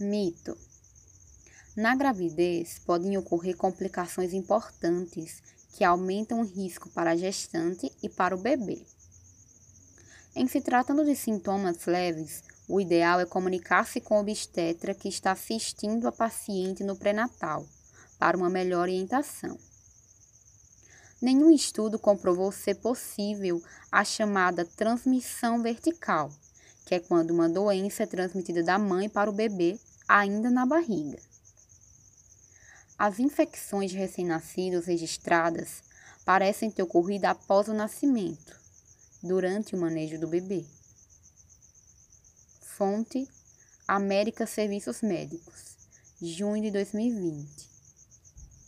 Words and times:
Mito. 0.00 0.56
Na 1.74 1.96
gravidez, 1.96 2.78
podem 2.78 3.18
ocorrer 3.18 3.56
complicações 3.56 4.32
importantes 4.32 5.42
que 5.72 5.82
aumentam 5.82 6.40
o 6.40 6.44
risco 6.44 6.88
para 6.90 7.10
a 7.10 7.16
gestante 7.16 7.90
e 8.00 8.08
para 8.08 8.32
o 8.32 8.38
bebê. 8.38 8.86
Em 10.36 10.46
se 10.46 10.60
tratando 10.60 11.04
de 11.04 11.16
sintomas 11.16 11.84
leves, 11.86 12.44
o 12.68 12.80
ideal 12.80 13.18
é 13.18 13.26
comunicar-se 13.26 14.00
com 14.00 14.18
o 14.18 14.20
obstetra 14.20 14.94
que 14.94 15.08
está 15.08 15.32
assistindo 15.32 16.06
a 16.06 16.12
paciente 16.12 16.84
no 16.84 16.94
pré-natal, 16.94 17.66
para 18.20 18.36
uma 18.36 18.48
melhor 18.48 18.82
orientação. 18.82 19.58
Nenhum 21.20 21.50
estudo 21.50 21.98
comprovou 21.98 22.52
ser 22.52 22.76
possível 22.76 23.60
a 23.90 24.04
chamada 24.04 24.64
transmissão 24.64 25.60
vertical, 25.60 26.30
que 26.86 26.94
é 26.94 27.00
quando 27.00 27.32
uma 27.32 27.48
doença 27.48 28.04
é 28.04 28.06
transmitida 28.06 28.62
da 28.62 28.78
mãe 28.78 29.08
para 29.08 29.28
o 29.28 29.32
bebê 29.32 29.76
ainda 30.08 30.50
na 30.50 30.64
barriga. 30.64 31.18
As 32.98 33.20
infecções 33.20 33.90
de 33.90 33.98
recém-nascidos 33.98 34.86
registradas 34.86 35.82
parecem 36.24 36.70
ter 36.70 36.82
ocorrido 36.82 37.26
após 37.26 37.68
o 37.68 37.74
nascimento, 37.74 38.58
durante 39.22 39.76
o 39.76 39.78
manejo 39.78 40.18
do 40.18 40.26
bebê. 40.26 40.64
Fonte: 42.62 43.28
América 43.86 44.46
Serviços 44.46 45.02
Médicos, 45.02 45.76
junho 46.20 46.62
de 46.62 46.70
2020. 46.70 47.77